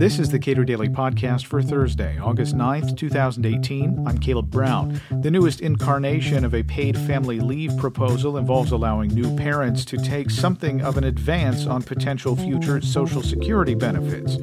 [0.00, 4.06] This is the Cato Daily Podcast for Thursday, August 9th, 2018.
[4.06, 4.98] I'm Caleb Brown.
[5.20, 10.30] The newest incarnation of a paid family leave proposal involves allowing new parents to take
[10.30, 14.38] something of an advance on potential future Social Security benefits.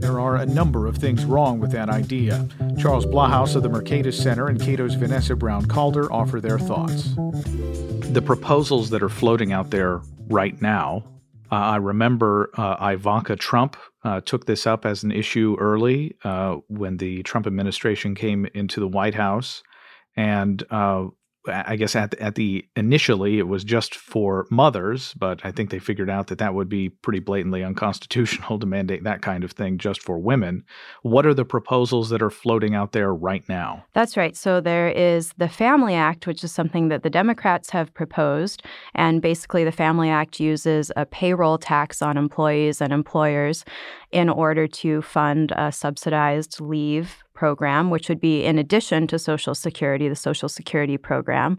[0.00, 2.48] There are a number of things wrong with that idea.
[2.78, 7.14] Charles Blahous of the Mercatus Center and Cato's Vanessa Brown Calder offer their thoughts.
[8.10, 11.04] The proposals that are floating out there right now
[11.50, 16.56] uh, I remember uh, Ivanka Trump uh, took this up as an issue early uh,
[16.68, 19.62] when the Trump administration came into the White House.
[20.14, 21.06] And uh,
[21.46, 25.78] I guess at at the initially it was just for mothers, but I think they
[25.78, 29.78] figured out that that would be pretty blatantly unconstitutional to mandate that kind of thing
[29.78, 30.64] just for women.
[31.02, 33.84] What are the proposals that are floating out there right now?
[33.94, 34.36] That's right.
[34.36, 38.62] So there is the Family Act, which is something that the Democrats have proposed,
[38.94, 43.64] and basically the Family Act uses a payroll tax on employees and employers
[44.10, 49.54] in order to fund a subsidized leave program, which would be in addition to Social
[49.54, 51.56] Security, the Social Security program.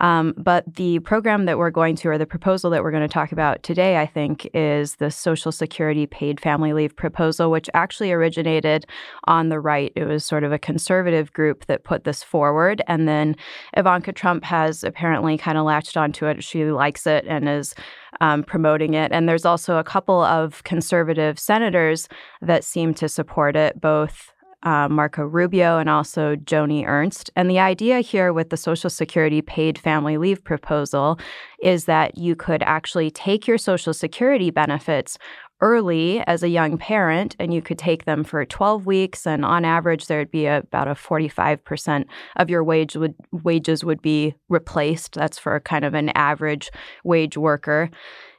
[0.00, 3.12] Um, but the program that we're going to, or the proposal that we're going to
[3.12, 8.12] talk about today, I think, is the Social Security paid family leave proposal, which actually
[8.12, 8.86] originated
[9.24, 9.92] on the right.
[9.96, 12.80] It was sort of a conservative group that put this forward.
[12.86, 13.34] And then
[13.76, 16.44] Ivanka Trump has apparently kind of latched onto it.
[16.44, 17.74] She likes it and is
[18.20, 19.10] um, promoting it.
[19.10, 22.08] And there's also a couple of conservative senators
[22.42, 27.30] that seem to support it, both uh, Marco Rubio and also Joni Ernst.
[27.36, 31.18] And the idea here with the Social Security paid family leave proposal
[31.62, 35.18] is that you could actually take your Social Security benefits
[35.60, 39.64] early as a young parent and you could take them for 12 weeks and on
[39.64, 42.04] average there'd be a, about a 45%
[42.36, 46.70] of your wage would wages would be replaced that's for kind of an average
[47.04, 47.90] wage worker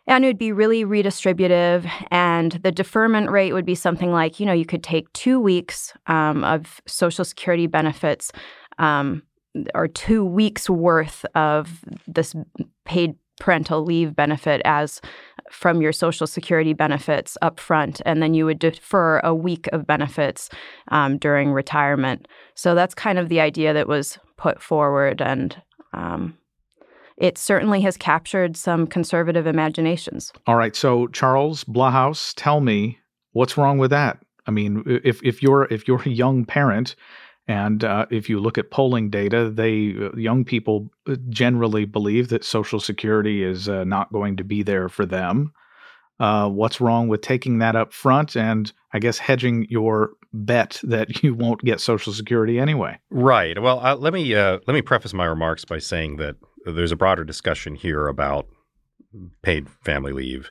[0.07, 4.45] and it would be really redistributive and the deferment rate would be something like you
[4.45, 8.31] know you could take two weeks um, of social security benefits
[8.79, 9.21] um,
[9.75, 12.35] or two weeks worth of this
[12.85, 14.99] paid parental leave benefit as
[15.51, 19.87] from your social security benefits up front and then you would defer a week of
[19.87, 20.49] benefits
[20.89, 22.27] um, during retirement.
[22.55, 25.55] So that's kind of the idea that was put forward and
[25.93, 26.37] um,
[27.17, 30.31] it certainly has captured some conservative imaginations.
[30.45, 30.75] All right.
[30.75, 32.99] So, Charles Blahous, tell me
[33.31, 34.19] what's wrong with that?
[34.45, 36.95] I mean, if, if you're if you're a young parent,
[37.47, 42.27] and uh, if you look at polling data, they uh, young people uh, generally believe
[42.29, 45.53] that Social Security is uh, not going to be there for them.
[46.19, 51.23] Uh, what's wrong with taking that up front and I guess hedging your bet that
[51.23, 52.99] you won't get Social Security anyway?
[53.09, 53.61] Right.
[53.61, 56.35] Well, uh, let me let me preface my remarks by saying that
[56.73, 58.47] there's a broader discussion here about
[59.41, 60.49] paid family leave.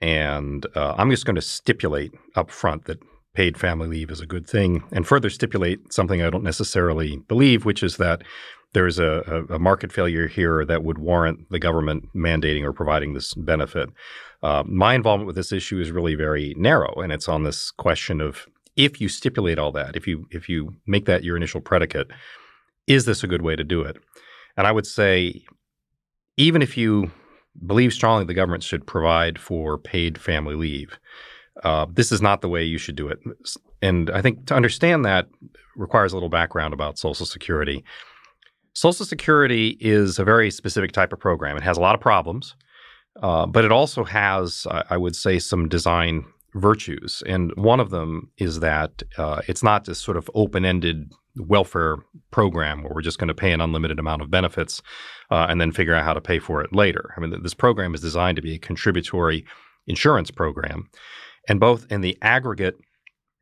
[0.00, 2.98] And uh, I'm just going to stipulate up front that
[3.34, 7.64] paid family leave is a good thing and further stipulate something I don't necessarily believe,
[7.64, 8.22] which is that
[8.72, 13.32] there's a, a market failure here that would warrant the government mandating or providing this
[13.34, 13.90] benefit.
[14.42, 18.20] Uh, my involvement with this issue is really very narrow, and it's on this question
[18.20, 18.46] of
[18.76, 22.08] if you stipulate all that, if you if you make that your initial predicate,
[22.86, 23.96] is this a good way to do it?
[24.56, 25.44] And I would say,
[26.36, 27.10] even if you
[27.66, 30.98] believe strongly the government should provide for paid family leave,
[31.62, 33.18] uh, this is not the way you should do it.
[33.82, 35.28] And I think to understand that
[35.76, 37.84] requires a little background about Social Security.
[38.74, 41.56] Social Security is a very specific type of program.
[41.56, 42.54] It has a lot of problems,
[43.22, 47.22] uh, but it also has, I would say, some design virtues.
[47.26, 51.96] And one of them is that uh, it's not this sort of open ended welfare
[52.30, 54.82] program where we're just going to pay an unlimited amount of benefits
[55.30, 57.12] uh, and then figure out how to pay for it later.
[57.16, 59.44] I mean, this program is designed to be a contributory
[59.86, 60.88] insurance program.
[61.48, 62.76] And both in the aggregate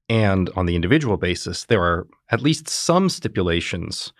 [0.08, 4.12] and on the individual basis, there are at least some stipulations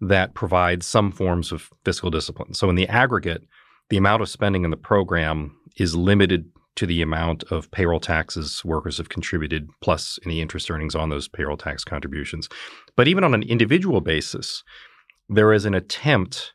[0.00, 2.54] that provide some forms of fiscal discipline.
[2.54, 3.42] So, in the aggregate,
[3.88, 8.64] the amount of spending in the program is limited to the amount of payroll taxes
[8.64, 12.48] workers have contributed, plus any interest earnings on those payroll tax contributions.
[12.96, 14.62] But even on an individual basis,
[15.28, 16.52] there is an attempt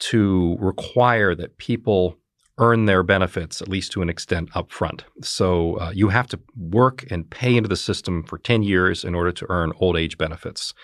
[0.00, 2.16] to require that people
[2.58, 5.02] earn their benefits, at least to an extent, upfront.
[5.22, 9.14] So uh, you have to work and pay into the system for 10 years in
[9.14, 10.74] order to earn old age benefits.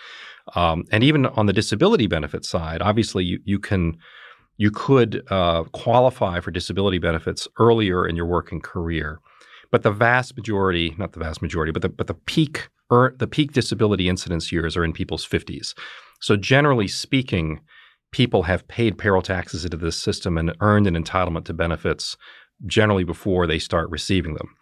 [0.54, 3.98] Um, and even on the disability benefit side, obviously you, you can
[4.56, 9.18] you could uh, qualify for disability benefits earlier in your working career.
[9.70, 13.26] But the vast majority, not the vast majority, but the, but the peak er, the
[13.26, 15.74] peak disability incidence years are in people's 50s.
[16.20, 17.60] So generally speaking,
[18.12, 22.16] people have paid payroll taxes into this system and earned an entitlement to benefits
[22.66, 24.54] generally before they start receiving them.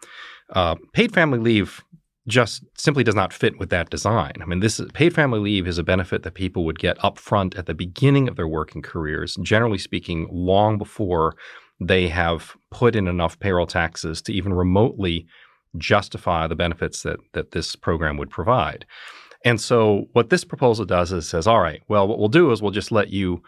[0.49, 1.83] Uh, paid family leave
[2.27, 4.33] just simply does not fit with that design.
[4.41, 7.65] I mean, this paid family leave is a benefit that people would get upfront at
[7.65, 11.35] the beginning of their working careers, generally speaking, long before
[11.81, 15.27] they have put in enough payroll taxes to even remotely
[15.77, 18.85] justify the benefits that that this program would provide.
[19.43, 22.61] And so what this proposal does is says, all right, well, what we'll do is
[22.61, 23.41] we'll just let you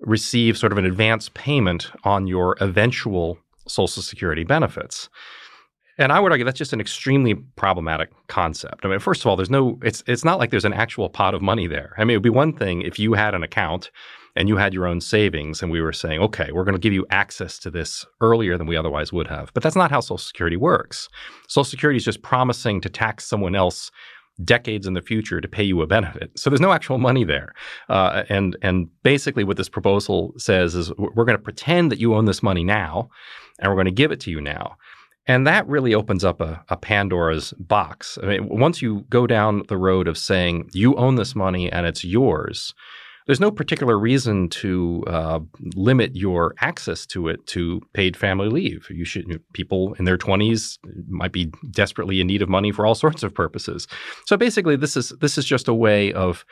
[0.00, 5.08] receive sort of an advance payment on your eventual Social Security benefits.
[5.96, 8.84] And I would argue that's just an extremely problematic concept.
[8.84, 11.34] I mean, first of all, there's no it's it's not like there's an actual pot
[11.34, 11.94] of money there.
[11.98, 13.90] I mean, it would be one thing if you had an account
[14.36, 16.92] and you had your own savings and we were saying, okay, we're going to give
[16.92, 19.52] you access to this earlier than we otherwise would have.
[19.54, 21.08] But that's not how Social Security works.
[21.46, 23.92] Social Security is just promising to tax someone else
[24.42, 26.36] decades in the future to pay you a benefit.
[26.36, 27.54] So there's no actual money there.
[27.88, 32.16] Uh, and and basically what this proposal says is we're going to pretend that you
[32.16, 33.10] own this money now
[33.60, 34.76] and we're going to give it to you now.
[35.26, 38.18] And that really opens up a, a, Pandora's box.
[38.22, 41.86] I mean, once you go down the road of saying you own this money and
[41.86, 42.74] it's yours,
[43.26, 45.40] there's no particular reason to uh,
[45.74, 48.86] limit your access to it to paid family leave.
[48.90, 50.78] You should people in their 20s
[51.08, 53.88] might be desperately in need of money for all sorts of purposes.
[54.26, 56.44] So basically, this is this is just a way of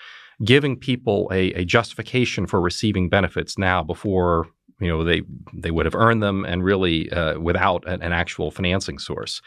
[0.43, 4.47] giving people a, a justification for receiving benefits now before
[4.83, 8.51] you know they they would have earned them and really uh, without an, an, actual
[8.51, 9.41] financing source.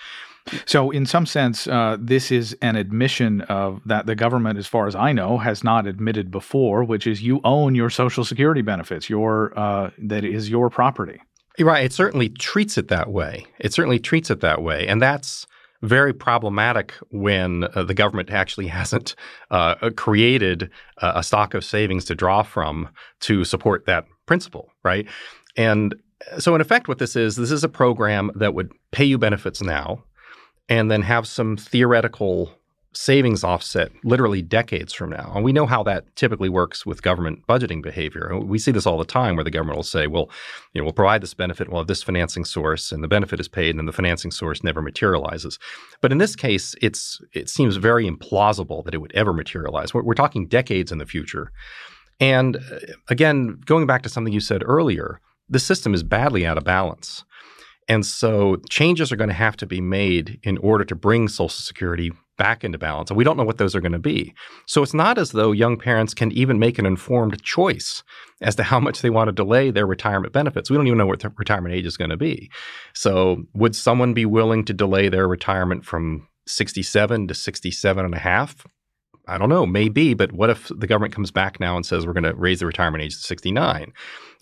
[0.66, 4.88] So, in some sense, uh, this is an admission of that the government, as far
[4.88, 9.10] as I know, has not admitted before, which is you own your Social Security benefits.
[9.10, 11.20] Your uh, that is your property.
[11.60, 11.86] Right.
[11.86, 13.46] It certainly treats it that way.
[13.60, 15.48] It certainly treats it that way, and that's
[15.86, 19.16] very problematic when uh, the government actually hasn't
[19.52, 20.70] uh, created
[21.02, 22.90] a stock of savings to draw from
[23.20, 25.08] to support that principle, right?
[25.56, 25.96] And
[26.40, 29.62] so, in effect, what this is, this is a program that would pay you benefits
[29.62, 30.04] now
[30.70, 32.52] and then have some theoretical
[32.96, 35.32] savings offset literally decades from now.
[35.36, 38.38] And we know how that typically works with government budgeting behavior.
[38.40, 40.30] We see this all the time where the government will say, well,
[40.74, 43.48] you know, we'll provide this benefit, we'll have this financing source, and the benefit is
[43.48, 45.60] paid, and then the financing source never materializes.
[46.02, 49.94] But in this case, it's it seems very implausible that it would ever materialize.
[49.94, 51.52] We're, we're talking decades in the future.
[52.20, 55.20] And uh, again, going back to something you said earlier,
[55.50, 57.24] the system is badly out of balance.
[57.88, 61.50] And so changes are going to have to be made in order to bring Social
[61.50, 63.10] Security back into balance.
[63.10, 64.34] And we don't know what those are going to be.
[64.66, 68.04] So it's not as though young parents can even make an informed choice
[68.42, 70.70] as to how much they want to delay their retirement benefits.
[70.70, 72.52] We don't even know what the retirement age is going to be.
[72.94, 78.20] So would someone be willing to delay their retirement from 67 to 67 and a
[78.20, 78.68] half?
[79.28, 82.14] I don't know, maybe, but what if the government comes back now and says we're
[82.14, 83.94] going to raise the retirement age to 69?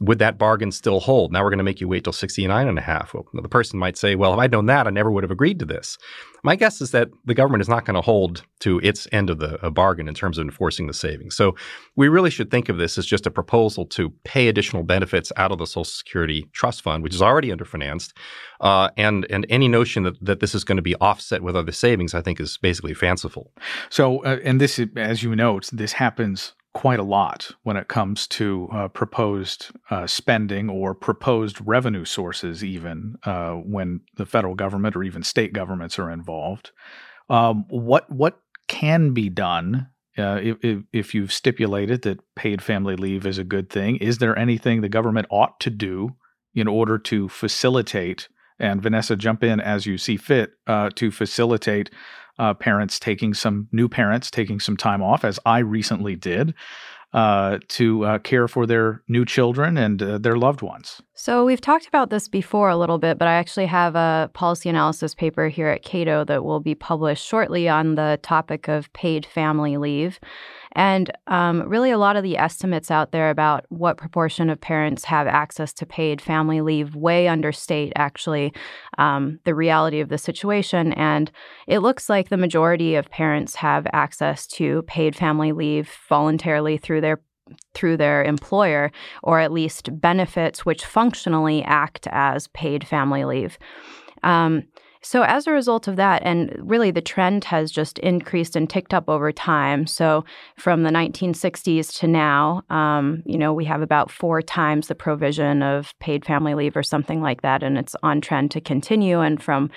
[0.02, 1.32] Would that bargain still hold?
[1.32, 3.14] Now we're going to make you wait till 69 and a half.
[3.14, 5.60] Well, the person might say, well, if I'd known that, I never would have agreed
[5.60, 5.98] to this.
[6.46, 9.40] My guess is that the government is not going to hold to its end of
[9.40, 11.38] the bargain in terms of enforcing the savings.
[11.38, 11.56] So
[11.96, 15.54] we really should think of this as just a proposal to pay additional benefits out
[15.54, 18.12] of the Social Security Trust Fund, which is already underfinanced.
[18.60, 21.72] Uh, and, and any notion that, that this is going to be offset with other
[21.72, 23.52] savings, I think, is basically fanciful.
[23.90, 28.28] So, uh, and this, as you note, this happens quite a lot when it comes
[28.28, 34.96] to uh, proposed uh, spending or proposed revenue sources, even uh, when the federal government
[34.96, 36.72] or even state governments are involved.
[37.30, 43.26] Um, what what can be done uh, if, if you've stipulated that paid family leave
[43.26, 43.98] is a good thing?
[43.98, 46.16] Is there anything the government ought to do
[46.54, 48.28] in order to facilitate?
[48.60, 51.90] And Vanessa, jump in as you see fit uh, to facilitate
[52.40, 56.54] uh, parents taking some new parents taking some time off, as I recently did,
[57.14, 61.00] uh, to uh, care for their new children and uh, their loved ones.
[61.14, 64.68] So, we've talked about this before a little bit, but I actually have a policy
[64.68, 69.26] analysis paper here at Cato that will be published shortly on the topic of paid
[69.26, 70.20] family leave.
[70.74, 75.06] And um, really, a lot of the estimates out there about what proportion of parents
[75.06, 78.54] have access to paid family leave way understate actually
[78.98, 80.94] um, the reality of the situation.
[80.94, 81.32] And
[81.68, 87.02] it looks like the majority of parents have access to paid family leave voluntarily through
[87.02, 87.22] their
[87.74, 88.90] through their employer,
[89.22, 93.58] or at least benefits which functionally act as paid family leave.
[94.24, 94.64] Um,
[95.04, 98.94] so, as a result of that, and really the trend has just increased and ticked
[98.94, 99.86] up over time.
[99.86, 100.24] So,
[100.58, 105.62] from the 1960s to now, um, you know, we have about four times the provision
[105.62, 109.20] of paid family leave or something like that, and it's on trend to continue.
[109.20, 109.70] And from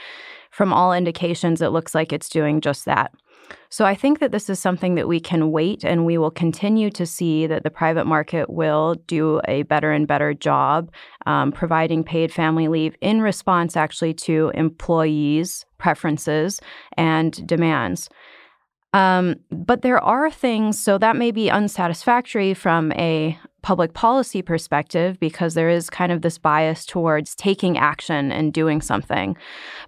[0.53, 3.13] from all indications, it looks like it's doing just that.
[3.69, 6.91] So I think that this is something that we can wait and we will continue
[6.91, 10.91] to see that the private market will do a better and better job
[11.27, 16.61] um, providing paid family leave in response actually to employees' preferences
[16.97, 18.09] and demands.
[18.93, 25.19] Um, but there are things, so that may be unsatisfactory from a public policy perspective
[25.19, 29.37] because there is kind of this bias towards taking action and doing something.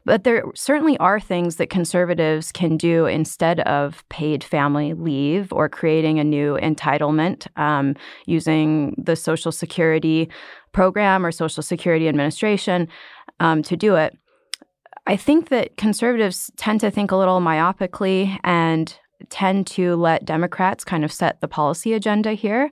[0.05, 5.69] But there certainly are things that conservatives can do instead of paid family leave or
[5.69, 7.95] creating a new entitlement um,
[8.27, 10.29] using the Social Security
[10.73, 12.89] program or Social Security Administration
[13.39, 14.19] um, to do it.
[15.07, 18.93] I think that conservatives tend to think a little myopically and
[19.31, 22.71] tend to let Democrats kind of set the policy agenda here.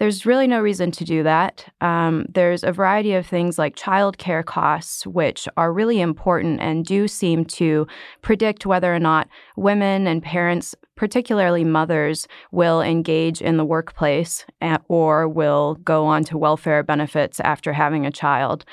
[0.00, 1.72] There's really no reason to do that.
[1.80, 7.06] Um, there's a variety of things like childcare costs, which are really important and do
[7.06, 7.86] seem to
[8.20, 14.44] predict whether or not women and parents, particularly mothers, will engage in the workplace
[14.88, 18.64] or will go on to welfare benefits after having a child.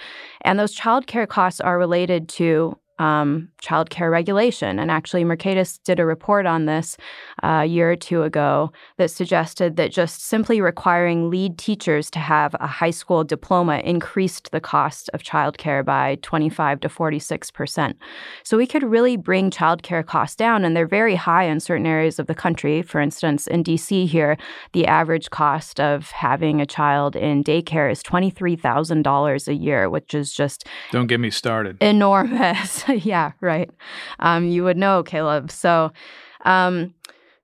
[0.41, 4.77] And those childcare costs are related to um, child care regulation.
[4.77, 6.97] And actually, Mercatus did a report on this
[7.41, 12.19] uh, a year or two ago that suggested that just simply requiring lead teachers to
[12.19, 17.97] have a high school diploma increased the cost of childcare by 25 to 46 percent.
[18.43, 22.19] So we could really bring childcare costs down, and they're very high in certain areas
[22.19, 22.83] of the country.
[22.83, 24.37] For instance, in DC here,
[24.73, 30.31] the average cost of having a child in daycare is $23,000 a year, which is
[30.31, 32.83] just don't get me started enormous.
[33.03, 33.69] yeah, right.
[34.19, 35.51] Um, you would know, Caleb.
[35.51, 35.91] So,
[36.45, 36.93] um,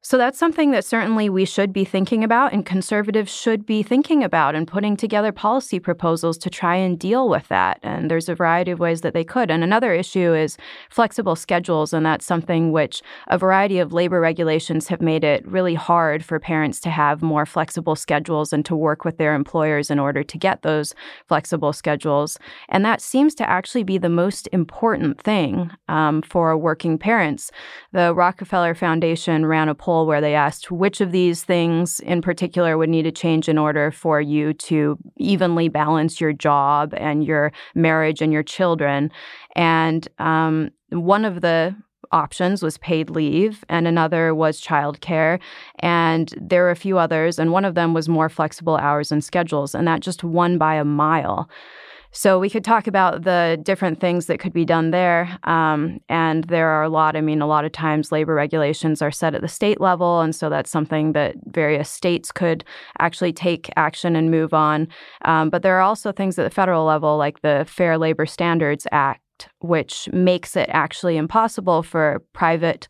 [0.08, 4.24] so that's something that certainly we should be thinking about and conservatives should be thinking
[4.24, 7.78] about and putting together policy proposals to try and deal with that.
[7.84, 9.52] And there's a variety of ways that they could.
[9.52, 10.56] And another issue is
[10.90, 11.92] flexible schedules.
[11.92, 16.40] And that's something which a variety of labor regulations have made it really hard for
[16.40, 20.38] parents to have more flexible schedules and to work with their employers in order to
[20.38, 20.96] get those
[21.28, 22.40] flexible schedules.
[22.70, 27.52] And that seems to actually be the most important thing um, for working parents.
[27.92, 32.22] The Rockefeller Foundation ran a poll poll where they asked which of these things in
[32.22, 37.24] particular would need to change in order for you to evenly balance your job and
[37.24, 39.12] your marriage and your children.
[39.56, 41.76] And um, one of the
[42.12, 45.40] options was paid leave, and another was childcare.
[45.80, 49.24] And there were a few others, and one of them was more flexible hours and
[49.24, 51.50] schedules, and that just won by a mile.
[52.18, 55.38] So we could talk about the different things that could be done there.
[55.44, 57.16] Um, and there are a lot.
[57.16, 60.22] I mean, a lot of times labor regulations are set at the state level.
[60.22, 62.66] And so that's something that various states could
[62.98, 64.88] actually take action and move on.
[65.26, 68.88] Um, but there are also things at the federal level, like the Fair Labor Standards
[68.92, 72.88] Act, which makes it actually impossible for private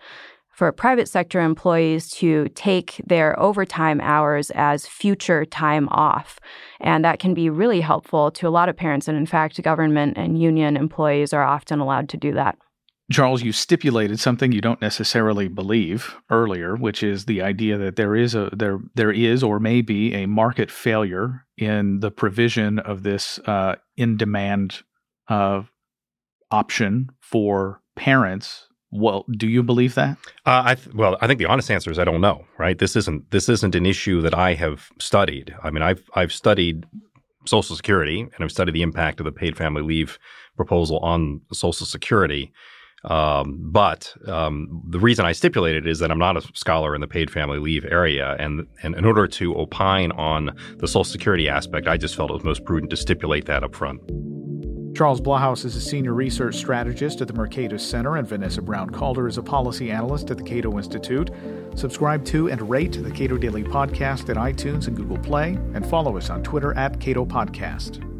[0.57, 6.39] for private sector employees to take their overtime hours as future time off.
[6.79, 9.07] And that can be really helpful to a lot of parents.
[9.07, 12.57] And in fact, government and union employees are often allowed to do that.
[13.11, 18.15] Charles, you stipulated something you don't necessarily believe earlier, which is the idea that there
[18.15, 23.03] is a there there is or may be a market failure in the provision of
[23.03, 24.81] this uh, in demand
[25.29, 25.61] uh,
[26.51, 30.17] option for parents well, do you believe that?
[30.45, 32.45] Uh, I th- well, I think the honest answer is I don't know.
[32.57, 32.77] Right?
[32.77, 35.55] This isn't this isn't an issue that I have studied.
[35.63, 36.85] I mean, I've I've studied
[37.45, 40.19] Social Security and I've studied the impact of the paid family leave
[40.55, 42.51] proposal on Social Security.
[43.03, 47.07] Um, but um, the reason I stipulated is that I'm not a scholar in the
[47.07, 51.87] paid family leave area, and and in order to opine on the Social Security aspect,
[51.87, 54.01] I just felt it was most prudent to stipulate that up front.
[54.97, 59.27] Charles Blahous is a senior research strategist at the Mercatus Center, and Vanessa Brown Calder
[59.27, 61.29] is a policy analyst at the Cato Institute.
[61.75, 66.17] Subscribe to and rate the Cato Daily Podcast at iTunes and Google Play, and follow
[66.17, 68.16] us on Twitter at Cato Podcast.